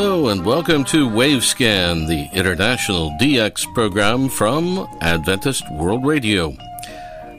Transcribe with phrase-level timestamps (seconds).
[0.00, 6.54] Hello and welcome to Wavescan, the international DX program from Adventist World Radio.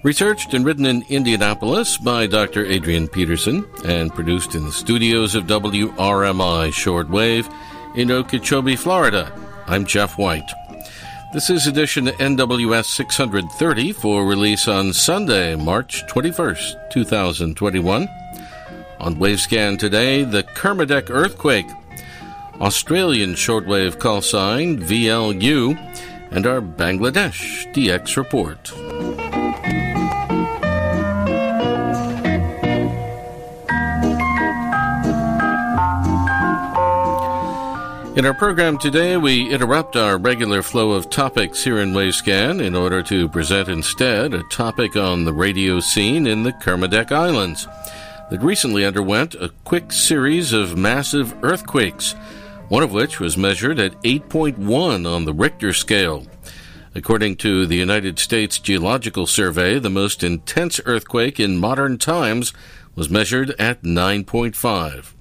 [0.04, 2.66] Researched and written in Indianapolis by Dr.
[2.66, 7.50] Adrian Peterson and produced in the studios of WRMI Shortwave
[7.96, 9.32] in Okeechobee, Florida.
[9.66, 10.52] I'm Jeff White.
[11.32, 18.10] This is edition NWS 630 for release on Sunday, March 21st, 2021.
[19.00, 21.68] On Wavescan today, the Kermadec earthquake
[22.62, 25.78] Australian shortwave call sign VLU,
[26.32, 28.74] and our Bangladesh DX report.
[38.18, 42.76] In our program today, we interrupt our regular flow of topics here in Wavescan in
[42.76, 47.66] order to present instead a topic on the radio scene in the Kermadec Islands
[48.30, 52.16] that recently underwent a quick series of massive earthquakes
[52.70, 56.26] one of which was measured at 8.1 on the Richter scale.
[56.96, 62.54] According to the United States Geological Survey, the most intense earthquake in modern times
[62.96, 65.14] was measured at 9.5.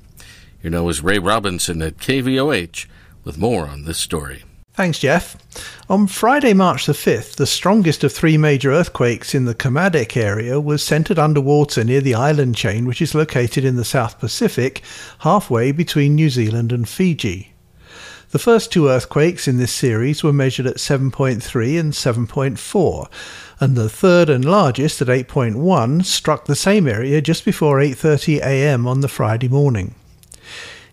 [0.60, 2.86] Here now is Ray Robinson at KVOH
[3.24, 4.44] with more on this story.
[4.78, 5.36] Thanks, Jeff.
[5.90, 10.60] On Friday, March the 5th, the strongest of three major earthquakes in the Kermadec area
[10.60, 14.82] was centered underwater near the island chain, which is located in the South Pacific,
[15.18, 17.54] halfway between New Zealand and Fiji.
[18.30, 23.08] The first two earthquakes in this series were measured at 7.3 and 7.4,
[23.58, 28.86] and the third and largest at 8.1 struck the same area just before 8:30 a.m.
[28.86, 29.96] on the Friday morning.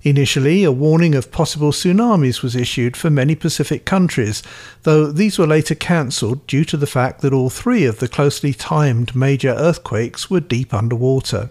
[0.05, 4.43] Initially, a warning of possible tsunamis was issued for many Pacific countries,
[4.83, 8.53] though these were later cancelled due to the fact that all three of the closely
[8.53, 11.49] timed major earthquakes were deep underwater.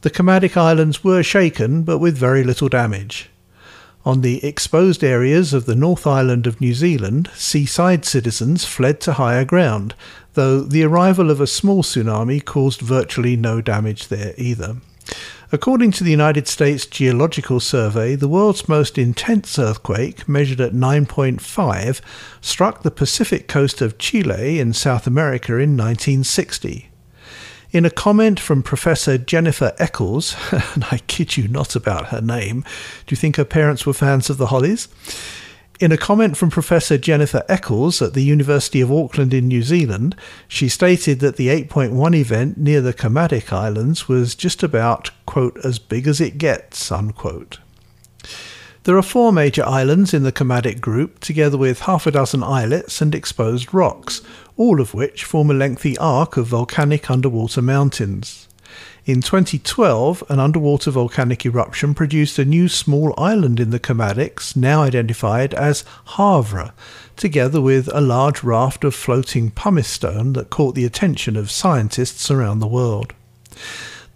[0.00, 3.30] The Kermadec Islands were shaken, but with very little damage.
[4.04, 9.12] On the exposed areas of the North Island of New Zealand, seaside citizens fled to
[9.12, 9.94] higher ground,
[10.34, 14.78] though the arrival of a small tsunami caused virtually no damage there either.
[15.52, 22.00] According to the United States Geological Survey, the world's most intense earthquake, measured at 9.5,
[22.40, 26.88] struck the Pacific coast of Chile in South America in 1960.
[27.72, 32.60] In a comment from Professor Jennifer Eccles, and I kid you not about her name,
[33.06, 34.86] do you think her parents were fans of the Hollies?
[35.80, 40.14] In a comment from Professor Jennifer Eccles at the University of Auckland in New Zealand,
[40.46, 45.78] she stated that the 8.1 event near the Kermadec Islands was just about, quote, as
[45.78, 47.60] big as it gets, unquote.
[48.84, 53.00] There are four major islands in the Kermadec group, together with half a dozen islets
[53.00, 54.20] and exposed rocks,
[54.58, 58.49] all of which form a lengthy arc of volcanic underwater mountains.
[59.06, 64.82] In 2012, an underwater volcanic eruption produced a new small island in the Kermadecs, now
[64.82, 65.84] identified as
[66.16, 66.72] Havre,
[67.16, 72.30] together with a large raft of floating pumice stone that caught the attention of scientists
[72.30, 73.14] around the world.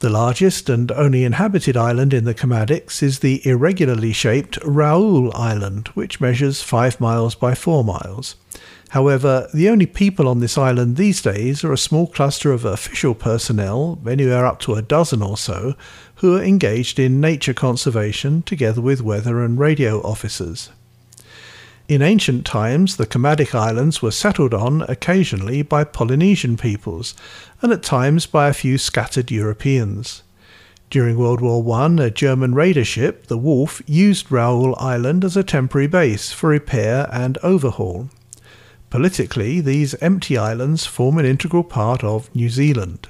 [0.00, 5.88] The largest and only inhabited island in the Kermadecs is the irregularly shaped Raoul Island,
[5.94, 8.36] which measures 5 miles by 4 miles.
[8.90, 13.14] However, the only people on this island these days are a small cluster of official
[13.14, 15.74] personnel, anywhere up to a dozen or so,
[16.16, 20.70] who are engaged in nature conservation together with weather and radio officers.
[21.86, 27.14] In ancient times, the Kermadec Islands were settled on occasionally by Polynesian peoples,
[27.60, 30.22] and at times by a few scattered Europeans.
[30.88, 35.44] During World War I, a German raider ship, the Wolf, used Raoul Island as a
[35.44, 38.08] temporary base for repair and overhaul.
[38.88, 43.08] Politically, these empty islands form an integral part of New Zealand.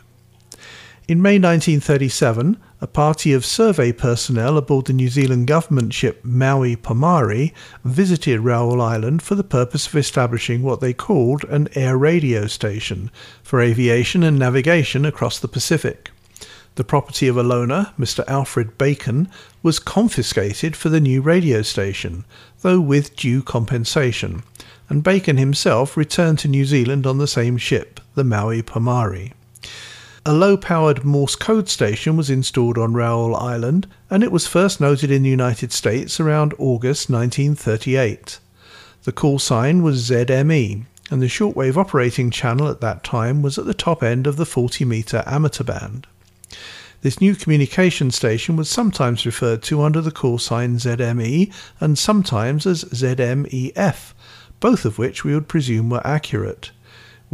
[1.06, 6.76] In May 1937, a party of survey personnel aboard the New Zealand government ship Maui
[6.76, 7.50] Pomare
[7.82, 13.10] visited Raoul Island for the purpose of establishing what they called an air radio station
[13.42, 16.10] for aviation and navigation across the Pacific.
[16.74, 18.22] The property of a loaner, Mr.
[18.28, 19.30] Alfred Bacon,
[19.62, 22.26] was confiscated for the new radio station,
[22.60, 24.42] though with due compensation,
[24.90, 29.32] and Bacon himself returned to New Zealand on the same ship, the Maui Pomare.
[30.26, 34.80] A low powered Morse code station was installed on Raoul Island, and it was first
[34.80, 38.38] noted in the United States around August 1938.
[39.02, 43.66] The call sign was ZME, and the shortwave operating channel at that time was at
[43.66, 46.06] the top end of the 40 metre amateur band.
[47.02, 52.66] This new communication station was sometimes referred to under the call sign ZME and sometimes
[52.66, 54.14] as ZMEF,
[54.58, 56.70] both of which we would presume were accurate.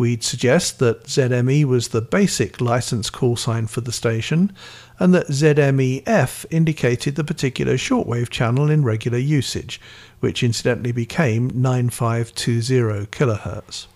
[0.00, 4.50] We'd suggest that ZME was the basic license call sign for the station,
[4.98, 9.78] and that ZMEF indicated the particular shortwave channel in regular usage,
[10.20, 13.88] which incidentally became 9520 kHz.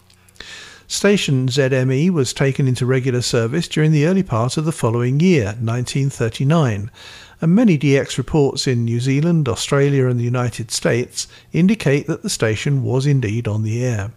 [0.87, 5.57] Station ZME was taken into regular service during the early part of the following year,
[5.59, 6.91] 1939,
[7.41, 12.29] and many DX reports in New Zealand, Australia, and the United States indicate that the
[12.29, 14.11] station was indeed on the air.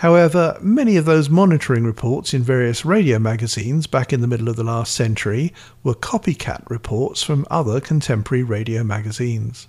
[0.00, 4.56] However, many of those monitoring reports in various radio magazines back in the middle of
[4.56, 5.52] the last century
[5.84, 9.66] were copycat reports from other contemporary radio magazines.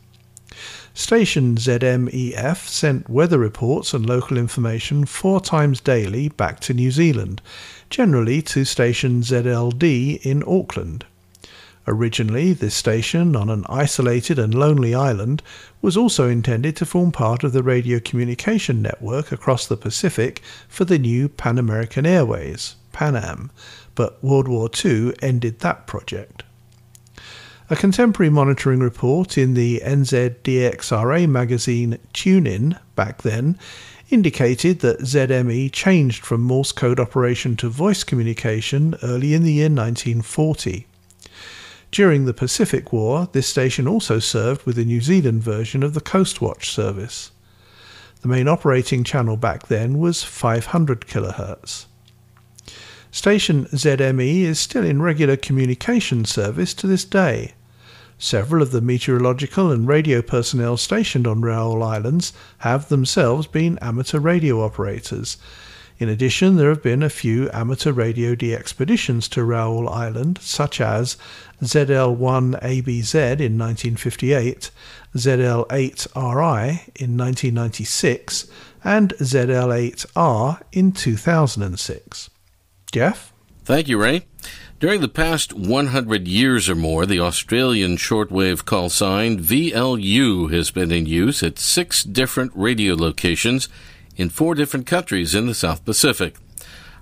[0.94, 7.42] Station ZMEF sent weather reports and local information four times daily back to New Zealand,
[7.90, 11.04] generally to station ZLD in Auckland.
[11.88, 15.42] Originally, this station, on an isolated and lonely island,
[15.82, 20.86] was also intended to form part of the radio communication network across the Pacific for
[20.86, 23.50] the new Pan American Airways, Pan Am,
[23.96, 26.44] but World War II ended that project.
[27.72, 33.58] A contemporary monitoring report in the NZDXRA magazine Tune In back then
[34.10, 39.70] indicated that ZME changed from Morse code operation to voice communication early in the year
[39.70, 40.86] 1940.
[41.92, 46.00] During the Pacific War, this station also served with the New Zealand version of the
[46.00, 47.32] Coastwatch service.
[48.22, 51.88] The main operating channel back then was 500 kHz.
[53.12, 57.56] Station ZME is still in regular communication service to this day.
[58.18, 64.20] Several of the meteorological and radio personnel stationed on Raoul Islands have themselves been amateur
[64.20, 65.36] radio operators,
[66.02, 71.16] in addition, there have been a few amateur radio DXpeditions to Raoul Island, such as
[71.62, 74.72] ZL1ABZ in 1958,
[75.16, 78.48] ZL8RI in 1996,
[78.84, 82.30] and ZL8R in 2006.
[82.92, 83.32] Jeff?
[83.64, 84.26] Thank you, Ray.
[84.80, 90.92] During the past 100 years or more, the Australian shortwave call sign VLU has been
[90.92, 93.70] in use at six different radio locations
[94.22, 96.36] in four different countries in the South Pacific.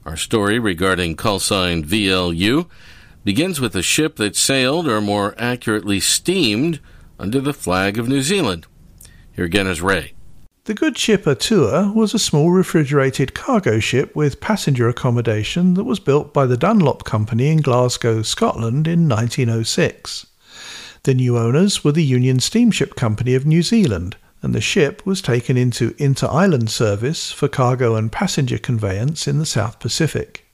[0.05, 2.69] Our story regarding call sign VLU
[3.25, 6.79] begins with a ship that sailed, or more accurately steamed,
[7.19, 8.65] under the flag of New Zealand.
[9.33, 10.13] Here again is Ray.
[10.63, 15.99] The good ship Atua was a small refrigerated cargo ship with passenger accommodation that was
[15.99, 20.25] built by the Dunlop Company in Glasgow, Scotland in 1906.
[21.03, 25.21] The new owners were the Union Steamship Company of New Zealand, and the ship was
[25.21, 30.45] taken into inter island service for cargo and passenger conveyance in the South Pacific.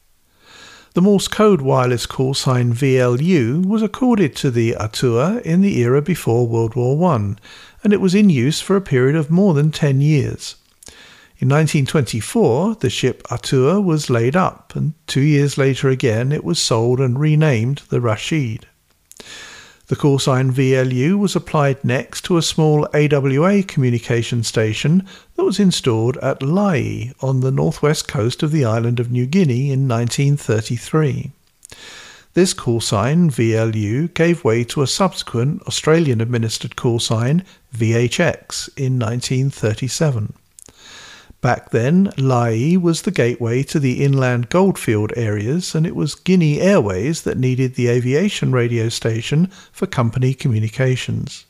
[0.95, 6.01] The Morse code wireless call sign VLU was accorded to the Atua in the era
[6.01, 7.35] before World War I,
[7.83, 10.55] and it was in use for a period of more than 10 years.
[11.37, 16.59] In 1924, the ship Atua was laid up, and two years later again it was
[16.59, 18.65] sold and renamed the Rashid.
[19.87, 25.59] The call sign VLU was applied next to a small AWA communication station that was
[25.59, 31.31] installed at Lae on the northwest coast of the island of New Guinea in 1933.
[32.33, 37.45] This call sign, VLU, gave way to a subsequent Australian administered call sign,
[37.75, 40.33] VHX, in 1937.
[41.45, 46.59] Back then, Lae was the gateway to the inland goldfield areas, and it was Guinea
[46.59, 51.45] Airways that needed the aviation radio station for company communications.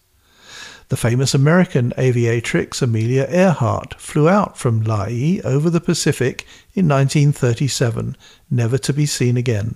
[0.90, 8.18] The famous American aviatrix Amelia Earhart flew out from Lae over the Pacific in 1937,
[8.52, 9.76] never to be seen again.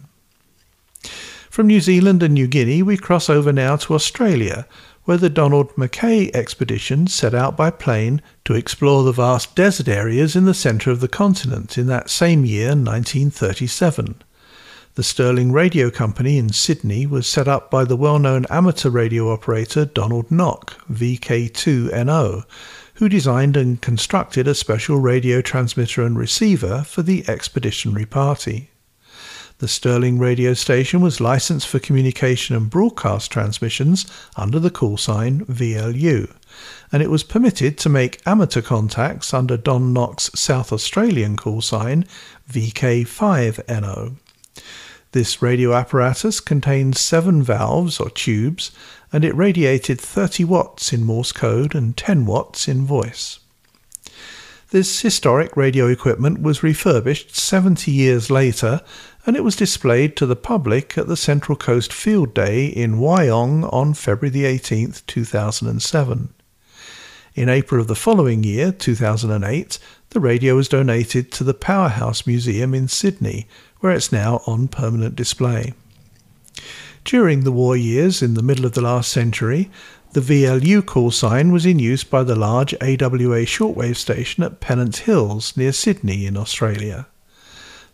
[1.50, 4.68] From New Zealand and New Guinea, we cross over now to Australia,
[5.10, 10.36] where the Donald Mackay expedition set out by plane to explore the vast desert areas
[10.36, 14.22] in the centre of the continent in that same year, 1937.
[14.94, 19.34] The Stirling Radio Company in Sydney was set up by the well known amateur radio
[19.34, 22.44] operator Donald Nock, VK2NO,
[22.94, 28.69] who designed and constructed a special radio transmitter and receiver for the expeditionary party.
[29.60, 34.06] The Stirling radio station was licensed for communication and broadcast transmissions
[34.38, 36.34] under the call sign VLU,
[36.94, 42.06] and it was permitted to make amateur contacts under Don Nock's South Australian call sign
[42.50, 44.16] VK5NO.
[45.12, 48.72] This radio apparatus contained seven valves or tubes,
[49.12, 53.40] and it radiated 30 watts in Morse code and 10 watts in voice.
[54.72, 58.82] This historic radio equipment was refurbished 70 years later
[59.26, 63.72] and it was displayed to the public at the Central Coast Field Day in Wyong
[63.72, 66.34] on February 18, 2007.
[67.36, 72.74] In April of the following year, 2008, the radio was donated to the Powerhouse Museum
[72.74, 73.48] in Sydney,
[73.80, 75.74] where it's now on permanent display.
[77.06, 79.70] During the war years in the middle of the last century,
[80.14, 84.98] the VLU call sign was in use by the large AWA shortwave station at Pennant
[84.98, 87.06] Hills near Sydney in Australia.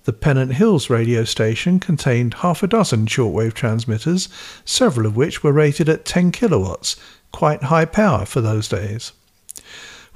[0.06, 4.30] The Pennant Hills radio station contained half a dozen shortwave transmitters,
[4.64, 6.96] several of which were rated at 10 kilowatts,
[7.32, 9.14] quite high power for those days.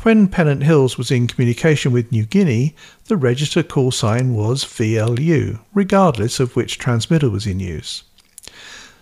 [0.03, 5.59] When Pennant Hills was in communication with New Guinea, the register call sign was VLU,
[5.73, 8.03] regardless of which transmitter was in use.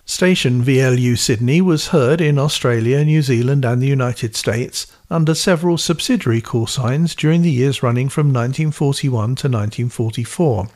[0.10, 5.78] Station VLU Sydney was heard in Australia, New Zealand, and the United States under several
[5.78, 10.70] subsidiary call signs during the years running from 1941 to 1944,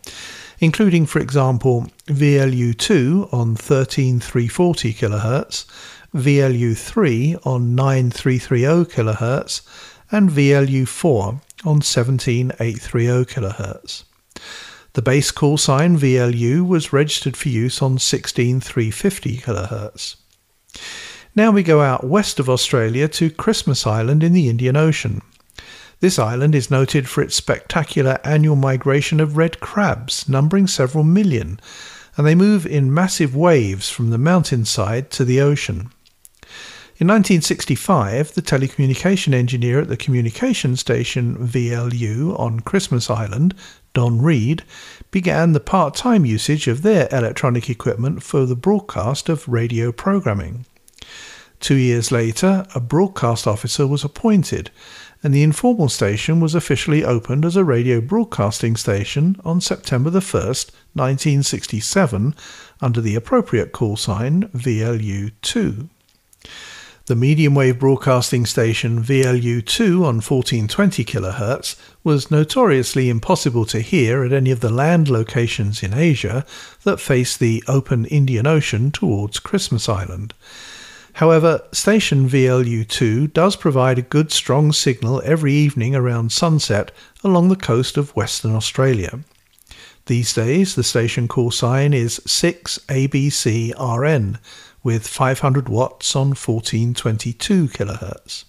[0.60, 5.66] including, for example, VLU2 on 13340 kHz,
[6.14, 9.62] VLU3 on 9330 kHz,
[10.12, 14.04] and VLU4 on 17830 kHz.
[14.94, 20.16] The base call sign VLU was registered for use on 16350 kHz.
[21.34, 25.22] Now we go out west of Australia to Christmas Island in the Indian Ocean.
[26.02, 31.62] This island is noted for its spectacular annual migration of red crabs, numbering several million,
[32.18, 35.92] and they move in massive waves from the mountainside to the ocean.
[37.02, 43.56] In 1965, the telecommunication engineer at the communication station VLU on Christmas Island
[43.96, 44.62] Don Reed,
[45.10, 50.68] began the part time usage of their electronic equipment for the broadcast of radio programming.
[51.60, 54.70] Two years later, a broadcast officer was appointed,
[55.24, 60.22] and the informal station was officially opened as a radio broadcasting station on September 1,
[60.22, 62.36] 1967,
[62.80, 65.90] under the appropriate call sign VLU 2.
[67.08, 74.32] The medium wave broadcasting station VLU2 on 1420 kHz was notoriously impossible to hear at
[74.32, 76.46] any of the land locations in Asia
[76.84, 80.36] that face the open Indian Ocean towards Christmas Island.
[81.14, 86.92] However, station VLU2 does provide a good strong signal every evening around sunset
[87.24, 89.22] along the coast of Western Australia.
[90.06, 94.40] These days, the station call sign is 6ABCRN,
[94.84, 98.44] with 500 watts on 1422 kHz.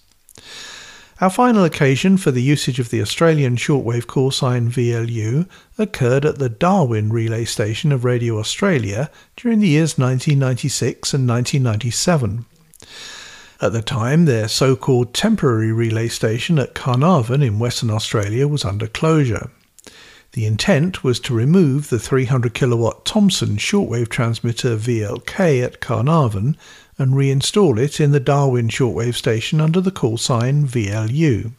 [1.21, 5.47] Our final occasion for the usage of the Australian shortwave call sign VLU
[5.77, 12.45] occurred at the Darwin relay station of Radio Australia during the years 1996 and 1997.
[13.61, 18.65] At the time, their so called temporary relay station at Carnarvon in Western Australia was
[18.65, 19.49] under closure.
[20.33, 26.57] The intent was to remove the 300 kilowatt Thomson shortwave transmitter VLK at Carnarvon
[26.97, 31.51] and reinstall it in the Darwin shortwave station under the call sign VLU.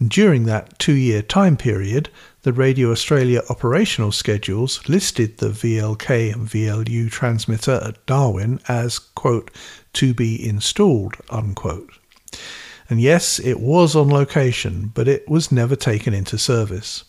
[0.00, 2.08] And during that two year time period,
[2.42, 9.52] the Radio Australia operational schedules listed the VLK and VLU transmitter at Darwin as, quote,
[9.92, 11.92] to be installed, unquote.
[12.90, 17.04] And yes, it was on location, but it was never taken into service.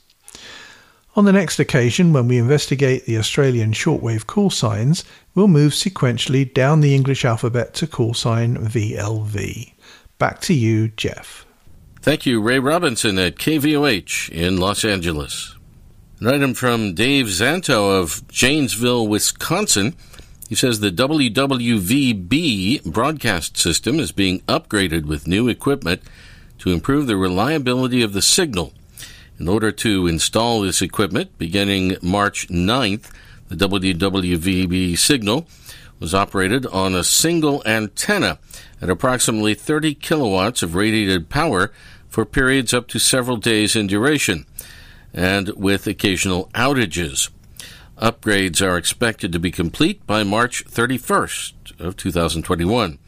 [1.18, 6.54] On the next occasion, when we investigate the Australian shortwave call signs, we'll move sequentially
[6.54, 9.72] down the English alphabet to call sign VLV.
[10.18, 11.46] Back to you, Jeff.
[12.02, 15.56] Thank you, Ray Robinson at KVOH in Los Angeles.
[16.20, 19.96] An item from Dave Zanto of Janesville, Wisconsin.
[20.50, 26.02] He says the WWVB broadcast system is being upgraded with new equipment
[26.60, 28.74] to improve the reliability of the signal.
[29.38, 33.12] In order to install this equipment, beginning March 9th,
[33.50, 35.48] the WWVB signal
[36.00, 38.40] was operated on a single antenna
[38.82, 41.72] at approximately 30 kilowatts of radiated power
[42.08, 44.46] for periods up to several days in duration,
[45.14, 47.30] and with occasional outages.
[47.98, 53.00] Upgrades are expected to be complete by March 31st of 2021.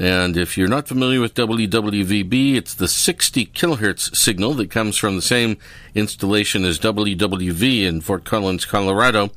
[0.00, 5.14] And if you're not familiar with WWVB, it's the 60 kilohertz signal that comes from
[5.14, 5.58] the same
[5.94, 9.28] installation as WWV in Fort Collins, Colorado.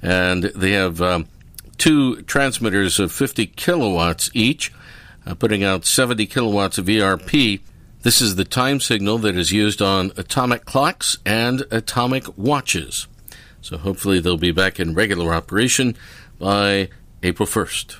[0.00, 1.28] And they have um,
[1.76, 4.72] two transmitters of 50 kilowatts each,
[5.26, 7.60] uh, putting out 70 kilowatts of ERP.
[8.00, 13.06] This is the time signal that is used on atomic clocks and atomic watches.
[13.60, 15.94] So hopefully they'll be back in regular operation
[16.38, 16.88] by
[17.22, 17.96] April 1st.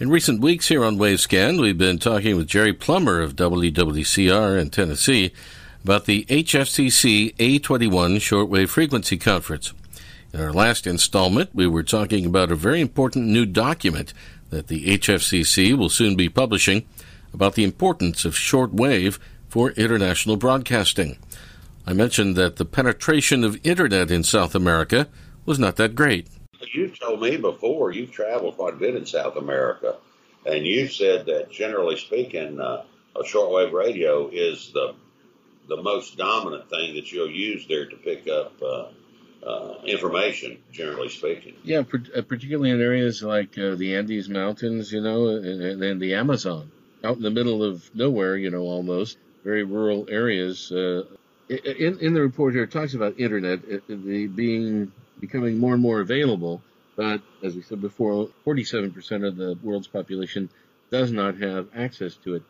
[0.00, 4.70] In recent weeks here on Wavescan, we've been talking with Jerry Plummer of WWCR in
[4.70, 5.32] Tennessee
[5.84, 9.72] about the HFCC A21 Shortwave Frequency Conference.
[10.32, 14.12] In our last installment, we were talking about a very important new document
[14.50, 16.84] that the HFCC will soon be publishing,
[17.32, 21.18] about the importance of shortwave for international broadcasting.
[21.86, 25.06] I mentioned that the penetration of internet in South America
[25.46, 26.26] was not that great.
[26.72, 29.96] You've told me before you've traveled quite a bit in South America,
[30.46, 32.84] and you said that generally speaking, uh,
[33.16, 34.94] a shortwave radio is the
[35.68, 38.88] the most dominant thing that you'll use there to pick up uh,
[39.46, 41.54] uh, information, generally speaking.
[41.62, 46.14] Yeah, uh, particularly in areas like uh, the Andes Mountains, you know, and, and, the
[46.14, 46.70] Amazon,
[47.02, 50.70] out in the middle of nowhere, you know, almost very rural areas.
[50.70, 51.04] Uh,
[51.48, 54.92] in, in the report here, it talks about internet the being
[55.26, 56.62] becoming more and more available,
[56.96, 60.50] but as we said before, 47% of the world's population
[60.90, 62.42] does not have access to it.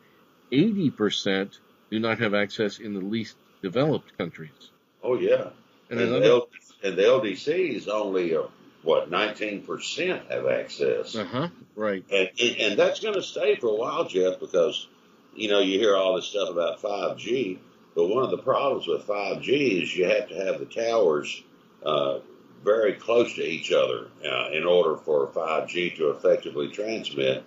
[0.51, 1.57] 80%
[1.89, 4.71] do not have access in the least developed countries.
[5.01, 5.49] Oh yeah,
[5.89, 6.49] and, and, the, L-
[6.83, 8.43] and the LDCs only uh,
[8.83, 11.15] what 19% have access.
[11.15, 11.49] Uh huh.
[11.75, 12.03] Right.
[12.11, 14.87] And and that's going to stay for a while, Jeff, because
[15.35, 17.59] you know you hear all this stuff about 5G,
[17.95, 21.43] but one of the problems with 5G is you have to have the towers.
[21.83, 22.19] Uh,
[22.65, 27.43] very close to each other uh, in order for 5G to effectively transmit.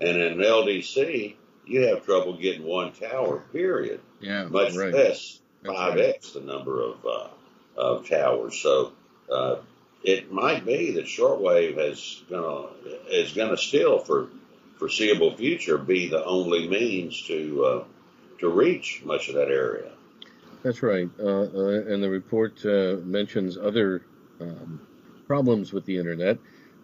[0.00, 1.34] And in LDC,
[1.66, 4.00] you have trouble getting one tower, period.
[4.20, 4.92] Yeah, much right.
[4.92, 6.44] less five x right.
[6.44, 7.28] the number of uh,
[7.76, 8.58] of towers.
[8.58, 8.92] So
[9.30, 9.56] uh,
[10.02, 12.68] it might be that shortwave has gonna
[13.08, 14.28] is gonna still for
[14.78, 17.84] foreseeable future be the only means to uh,
[18.40, 19.92] to reach much of that area.
[20.62, 24.02] That's right, uh, uh, and the report uh, mentions other
[24.40, 24.80] um,
[25.26, 26.38] problems with the internet,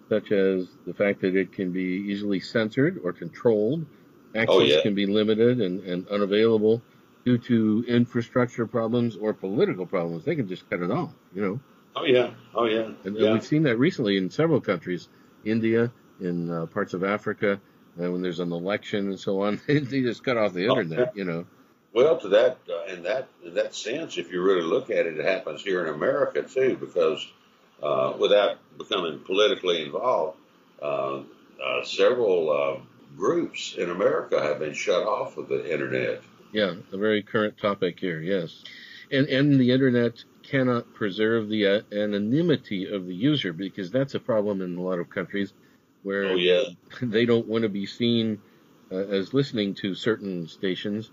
[0.09, 3.87] such as the fact that it can be easily censored or controlled
[4.35, 4.83] Access oh, yeah.
[4.83, 6.83] can be limited and, and unavailable
[7.25, 10.25] due to infrastructure problems or political problems.
[10.25, 11.61] They can just cut it off, you know.
[11.97, 12.91] Oh yeah, oh yeah.
[13.05, 13.25] And, yeah.
[13.25, 15.09] and we've seen that recently in several countries,
[15.45, 15.91] India,
[16.21, 17.61] in uh, parts of Africa,
[18.01, 20.99] uh, when there's an election and so on, they just cut off the oh, internet,
[20.99, 21.11] oh, yeah.
[21.15, 21.47] you know.
[21.95, 25.19] Well, to that uh, in that in that sense, if you really look at it,
[25.19, 27.27] it happens here in America too, because
[27.83, 30.37] uh, without becoming politically involved,
[30.83, 31.21] uh,
[31.65, 32.81] uh, several uh,
[33.17, 36.23] groups in America have been shut off of the internet.
[36.53, 38.63] Yeah, a very current topic here, yes.
[39.11, 44.21] And, and the internet cannot preserve the uh, anonymity of the user because that's a
[44.21, 45.53] problem in a lot of countries
[46.03, 46.63] where oh, yeah.
[47.03, 48.41] they don't want to be seen
[48.91, 51.11] uh, as listening to certain stations.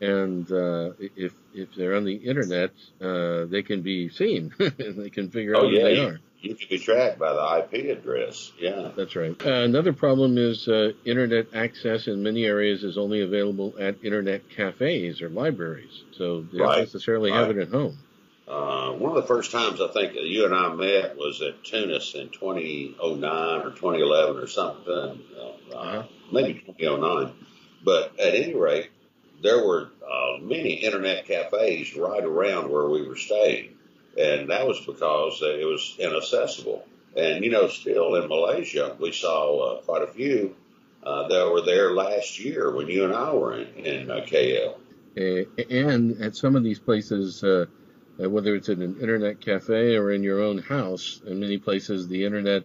[0.00, 4.54] And uh, if if they're on the internet, uh, they can be seen.
[4.58, 7.32] And they can figure oh, out yeah, who they are you can be tracked by
[7.32, 8.52] the IP address.
[8.58, 9.34] Yeah, that's right.
[9.44, 14.48] Uh, another problem is uh, internet access in many areas is only available at internet
[14.50, 16.74] cafes or libraries, so they right.
[16.74, 17.40] don't necessarily right.
[17.40, 17.98] have it at home.
[18.46, 22.14] Uh, one of the first times I think you and I met was at Tunis
[22.14, 26.02] in 2009 or 2011 or something, uh, uh-huh.
[26.32, 27.34] maybe 2009.
[27.84, 28.90] But at any rate,
[29.42, 33.78] there were uh, many internet cafes right around where we were staying
[34.18, 36.84] and that was because it was inaccessible.
[37.16, 40.56] And you know, still in Malaysia, we saw uh, quite a few
[41.04, 44.76] uh, that were there last year when you and I were in, in uh, KL.
[45.70, 47.66] And at some of these places, uh,
[48.18, 52.24] whether it's in an internet cafe or in your own house, in many places the
[52.24, 52.64] internet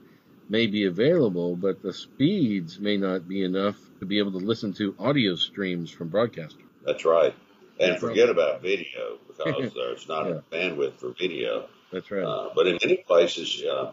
[0.49, 4.73] may be available, but the speeds may not be enough to be able to listen
[4.73, 6.63] to audio streams from broadcasters.
[6.85, 7.33] That's right.
[7.79, 10.39] And forget about video because there's not yeah.
[10.51, 11.67] bandwidth for video.
[11.91, 12.23] That's right.
[12.23, 13.91] Uh, but in many places, uh,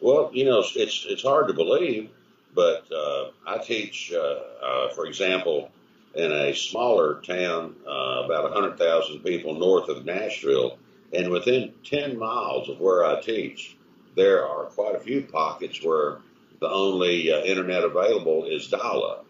[0.00, 2.10] well, you know, it's it's hard to believe,
[2.54, 4.18] but uh, I teach, uh,
[4.64, 5.70] uh, for example,
[6.14, 10.78] in a smaller town, uh, about 100,000 people north of Nashville,
[11.12, 13.76] and within 10 miles of where I teach,
[14.16, 16.18] there are quite a few pockets where
[16.60, 19.26] the only internet available is dial-up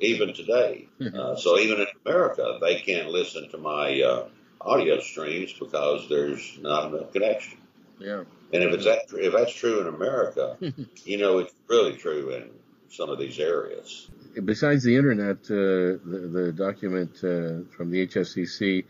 [0.00, 0.88] even today.
[1.00, 1.18] Mm-hmm.
[1.18, 4.28] Uh, so even in America, they can't listen to my uh,
[4.60, 7.58] audio streams because there's not enough connection.
[7.98, 8.24] Yeah.
[8.52, 10.56] And if it's that, if that's true in America,
[11.04, 12.50] you know, it's really true in
[12.90, 14.10] some of these areas.
[14.44, 18.84] Besides the internet, uh, the, the, document uh, from the HFCC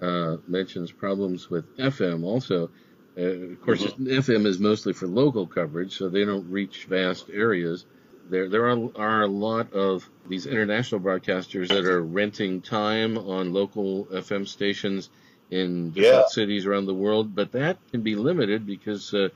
[0.00, 2.70] uh, mentions problems with FM also.
[3.16, 4.06] Uh, of course, mm-hmm.
[4.06, 7.84] FM is mostly for local coverage, so they don't reach vast areas
[8.28, 13.52] there there are, are a lot of these international broadcasters that are renting time on
[13.52, 15.10] local FM stations
[15.50, 16.28] in different yeah.
[16.28, 19.28] cities around the world, but that can be limited because uh,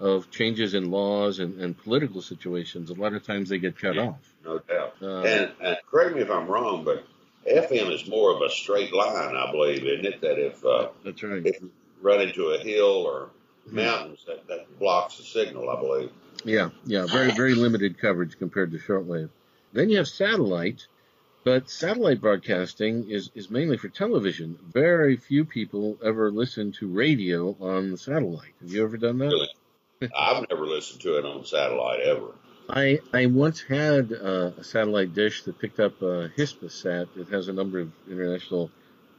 [0.00, 2.88] of changes in laws and, and, political situations.
[2.88, 4.34] A lot of times they get cut yeah, off.
[4.42, 4.94] No doubt.
[5.02, 7.04] Uh, and, and, correct me if I'm wrong, but
[7.46, 10.20] FM is more of a straight line, I believe, isn't it?
[10.22, 11.60] That if uh, that's right, if
[12.02, 13.30] run into a hill or
[13.66, 16.10] mountains, that, that blocks the signal, I believe.
[16.44, 19.28] Yeah, yeah, very very limited coverage compared to shortwave.
[19.72, 20.86] Then you have satellite,
[21.44, 24.58] But satellite broadcasting is, is mainly for television.
[24.72, 28.52] Very few people ever listen to radio on the satellite.
[28.60, 29.26] Have you ever done that?
[29.26, 29.48] Really?
[30.16, 32.32] I've never listened to it on satellite ever.
[32.68, 37.08] I I once had uh, a satellite dish that picked up a Hispasat.
[37.16, 38.70] It has a number of international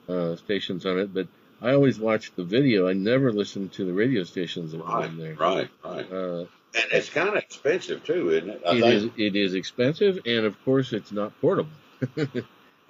[0.08, 1.28] uh, stations on it, but
[1.62, 2.88] I always watched the video.
[2.88, 5.36] I never listened to the radio stations that were Right, in there.
[5.36, 6.12] right, right.
[6.12, 8.62] Uh, And it's kind of expensive too, isn't it?
[8.66, 8.94] I it think.
[8.96, 11.70] is it is expensive, and of course, it's not portable.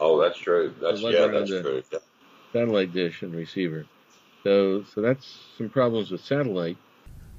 [0.03, 0.73] Oh, that's true.
[0.81, 1.83] That's yeah, that's true.
[1.93, 1.99] Yeah.
[2.53, 3.85] satellite dish and receiver.
[4.43, 6.77] So so that's some problems with satellite.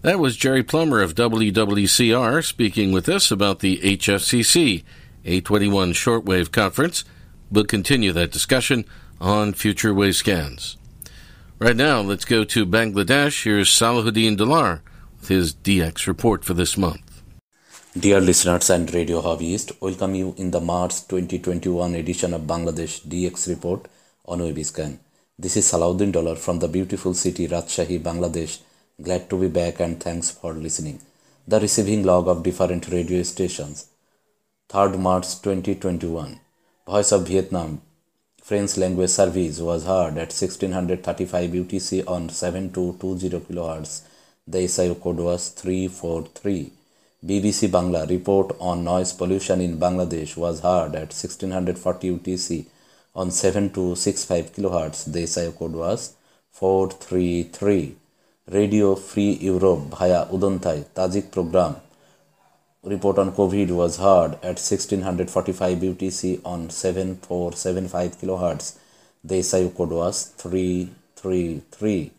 [0.03, 4.85] That was Jerry Plummer of WWCR speaking with us about the HFCC
[5.25, 7.05] A21 shortwave conference.
[7.51, 8.85] We'll continue that discussion
[9.21, 10.77] on future Wavescans.
[11.59, 13.45] Right now, let's go to Bangladesh.
[13.45, 14.83] Here's Salahuddin Dollar
[15.21, 17.23] with his DX report for this month.
[17.97, 23.49] Dear listeners and radio hobbyists, welcome you in the March 2021 edition of Bangladesh DX
[23.49, 23.87] report
[24.25, 24.99] on Wavescan.
[25.39, 28.59] This is Salahuddin Dollar from the beautiful city Rajshahi, Bangladesh.
[29.01, 31.01] Glad to be back and thanks for listening.
[31.47, 33.87] The receiving log of different radio stations.
[34.69, 36.41] 3rd March 2021.
[36.87, 37.83] Voice of Vietnam
[38.43, 44.03] French language service was heard at 1635 UTC on 7220 kHz.
[44.49, 46.73] The SIO code was 343.
[47.25, 52.67] BBC Bangla report on noise pollution in Bangladesh was heard at 1640 UTC
[53.15, 55.13] on 7265 kHz.
[55.13, 56.17] The SIO code was
[56.51, 57.95] 433.
[58.49, 61.77] Radio Free Europe via Udontai Tajik program
[62.85, 68.79] report on COVID was heard at 1645 UTC on 7475 kHz.
[69.23, 72.11] The SIO code was 333.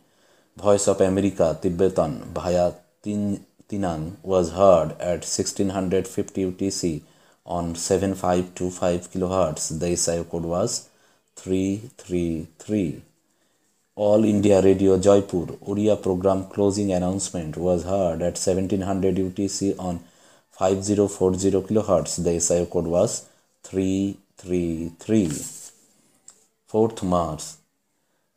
[0.55, 7.01] Voice of America Tibetan via Tin- Tinang was heard at 1650 UTC
[7.45, 9.79] on 7525 kHz.
[9.79, 10.87] The SIO code was
[11.35, 13.01] 333.
[13.95, 19.99] All India Radio Jaipur Oriya program closing announcement was heard at 1700 UTC on
[20.57, 22.23] 5040 kHz.
[22.23, 23.27] The SIO code was
[23.63, 25.27] 333.
[26.71, 27.43] 4th March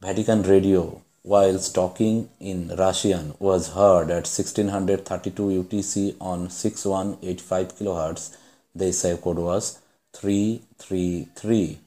[0.01, 8.37] Vatican Radio whilst talking in Russian was heard at 1632 UTC on 6185 kHz.
[8.75, 9.79] The SIO code was
[10.15, 11.79] 333.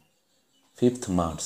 [0.80, 1.44] 5th March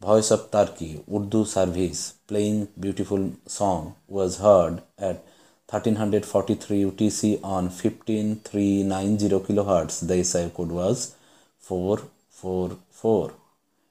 [0.00, 5.24] Voice of Turkey Urdu service playing beautiful song was heard at
[5.68, 10.06] 1343 UTC on 15390 kHz.
[10.06, 11.16] The SI code was
[11.58, 13.32] 444.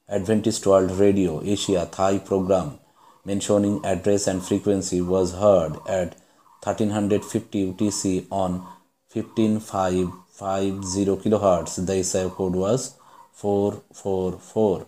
[0.08, 2.78] Adventist World Radio Asia Thai program
[3.26, 6.14] mentioning address and frequency was heard at
[6.62, 8.66] 1350 UTC on
[9.08, 11.86] 15550 kHz.
[11.86, 12.94] The SI code was
[13.32, 14.86] 444.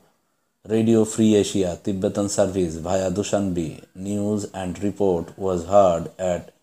[0.67, 6.55] Radio Free Asia Tibetan service via Dushanbe news and report was heard at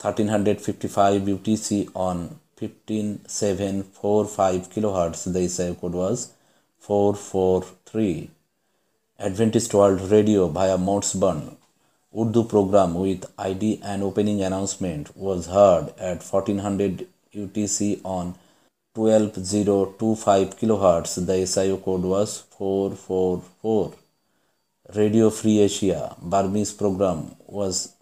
[0.00, 5.32] 1355 UTC on 15745 kHz.
[5.32, 6.32] The SI code was
[6.78, 8.30] 443.
[9.18, 11.56] Adventist World Radio via Moosbrunn
[12.16, 18.34] Urdu program with ID and opening announcement was heard at 1400 UTC on
[18.94, 21.26] 12025 kHz.
[21.26, 23.94] The SIO code was 444.
[24.94, 27.92] Radio Free Asia Burmese program was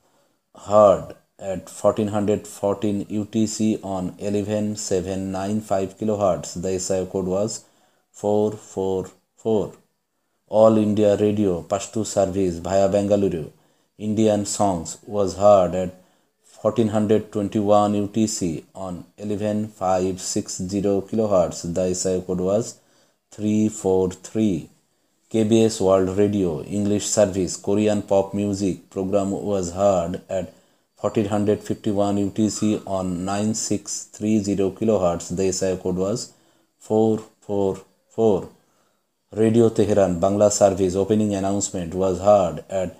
[0.67, 6.63] heard at 1414 UTC on 11795 kHz.
[6.63, 7.65] The SIO code was
[8.13, 9.73] 444.
[10.49, 13.51] All India Radio Pashto service via Bengaluru
[13.99, 15.95] Indian songs was heard at
[16.63, 21.75] 1421 UTC on 11560 kHz.
[21.75, 22.81] The SI code was
[23.33, 24.71] 343.
[25.31, 30.56] KBS World Radio English service Korean pop music program was heard at
[30.99, 35.37] 1451 UTC on 9630 kHz.
[35.37, 36.33] The SI code was
[36.79, 38.49] 444.
[39.33, 42.97] Radio Tehran Bangla service opening announcement was heard at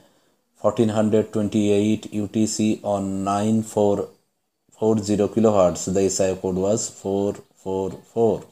[0.61, 5.95] 1428 UTC on 9440 kHz.
[5.95, 8.45] The SI code was 444.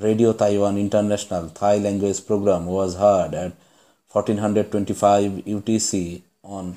[0.00, 3.52] Radio Taiwan International Thai language program was heard at
[4.10, 6.76] 1425 UTC on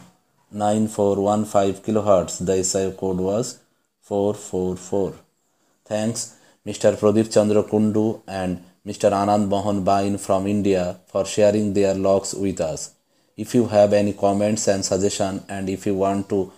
[0.51, 2.45] 9415 kilohertz.
[2.45, 3.59] The SI code was
[4.01, 5.13] 444.
[5.85, 6.35] Thanks
[6.65, 6.95] Mr.
[6.95, 9.11] Pradeep Chandra Kundu and Mr.
[9.11, 12.93] Anand Mohan Bain from India for sharing their logs with us.
[13.37, 16.51] If you have any comments and suggestion and if you want to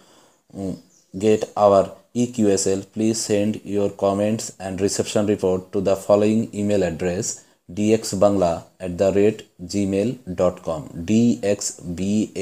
[0.56, 0.78] mm,
[1.18, 7.46] get our EQSL, please send your comments and reception report to the following email address
[7.72, 12.42] dxbangla at the rate gmail.com dxbangla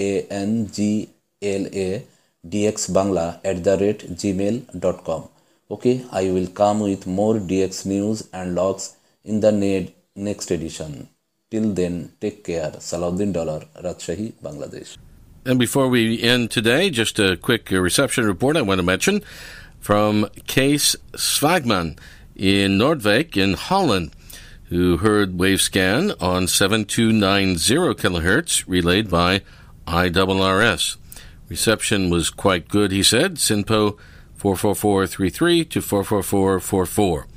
[1.41, 5.27] dxbangla at the rate gmail.com
[5.71, 9.51] okay i will come with more dx news and logs in the
[10.15, 11.09] next edition.
[11.51, 12.71] Till then take care.
[12.71, 14.97] Salahuddin dollar rajshahi bangladesh.
[15.45, 19.21] And before we end today just a quick reception report i want to mention
[19.79, 21.97] from Kees Swagman
[22.35, 24.11] in Noordwijk in Holland
[24.65, 29.41] who heard Wavescan on 7290 kilohertz relayed by
[29.87, 30.97] IRRS.
[31.49, 33.35] Reception was quite good, he said.
[33.35, 33.97] SINPO
[34.35, 37.27] 44433 to 44444.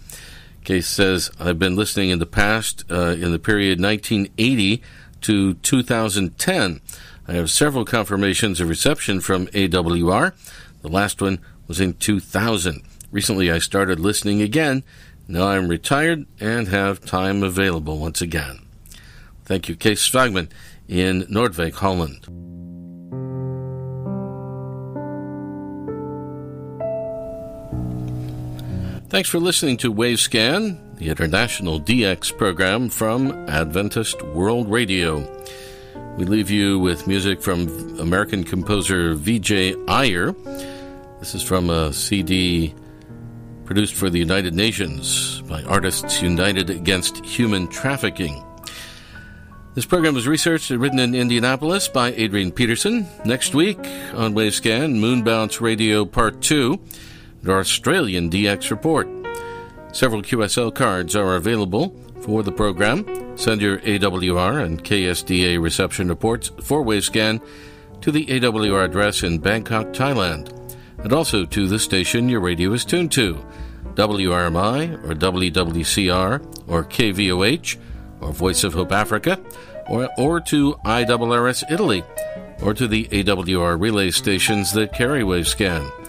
[0.65, 4.83] Kees says, I've been listening in the past, uh, in the period 1980
[5.23, 6.81] to 2010.
[7.27, 10.33] I have several confirmations of reception from AWR.
[10.83, 12.83] The last one was in 2000.
[13.11, 14.85] Recently, I started listening again
[15.29, 18.67] now I'm retired and have time available once again.
[19.45, 20.51] Thank you, Kees Svagman
[20.89, 22.52] in Noordwijk, Holland.
[29.13, 35.19] Thanks for listening to Wavescan, the international DX program from Adventist World Radio.
[36.17, 37.69] We leave you with music from
[38.01, 40.33] American composer Vijay Iyer.
[41.19, 42.75] This is from a CD
[43.67, 48.43] produced for the United Nations by Artists United Against Human Trafficking.
[49.75, 53.07] This program was researched and written in Indianapolis by Adrian Peterson.
[53.27, 53.77] Next week
[54.15, 56.81] on Wavescan, Moonbounce Radio Part 2,
[57.49, 59.09] our Australian DX report.
[59.93, 63.37] Several QSL cards are available for the program.
[63.37, 67.43] Send your AWR and KSDA reception reports for Wavescan
[68.01, 70.53] to the AWR address in Bangkok, Thailand,
[70.99, 73.45] and also to the station your radio is tuned to
[73.95, 77.77] WRMI or WWCR or KVOH
[78.21, 79.39] or Voice of Hope Africa
[79.89, 82.03] or, or to IRRS Italy
[82.63, 86.02] or to the AWR relay stations that carry Wavescan.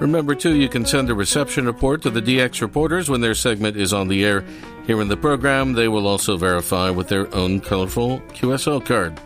[0.00, 3.76] Remember, too, you can send a reception report to the DX reporters when their segment
[3.76, 4.42] is on the air
[4.86, 5.74] here in the program.
[5.74, 9.20] They will also verify with their own colorful QSL card.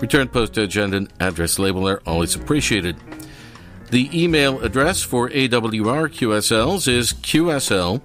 [0.00, 2.96] Return postage and an address label are always appreciated.
[3.90, 8.00] The email address for AWR QSLs is qsl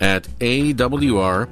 [0.00, 1.46] at awr.org.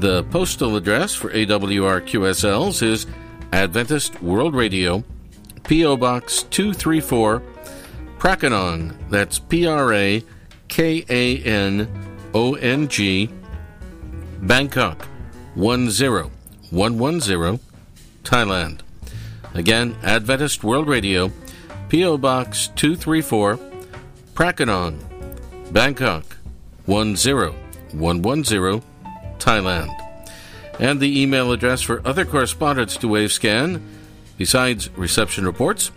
[0.00, 3.06] The postal address for AWR QSLs is
[3.52, 5.04] Adventist World Radio,
[5.64, 5.96] P.O.
[5.96, 7.42] Box 234,
[8.18, 10.24] Prakanong, that's P R A
[10.68, 11.88] K A N
[12.34, 13.30] O N G,
[14.40, 15.06] Bangkok
[15.54, 17.60] 10110,
[18.24, 18.80] Thailand.
[19.54, 21.30] Again, Adventist World Radio,
[21.88, 22.16] P.O.
[22.16, 23.58] Box 234,
[24.34, 24.98] Prakanong,
[25.72, 26.36] Bangkok
[26.86, 28.82] 10110,
[29.38, 29.90] Thailand.
[30.80, 33.82] And the email address for other correspondence to Wavescan,
[34.36, 35.90] besides reception reports,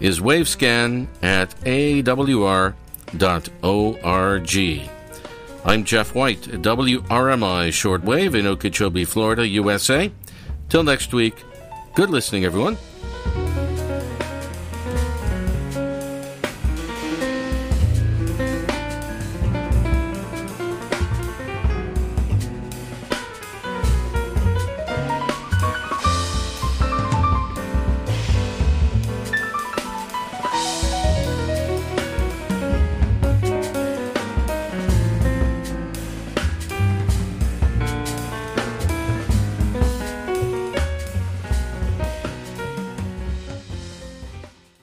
[0.00, 2.74] is wavescan at awr.org.
[5.62, 10.10] I'm Jeff White WRMI Shortwave in Okeechobee, Florida, USA.
[10.68, 11.34] Till next week,
[11.94, 12.78] Good listening, everyone.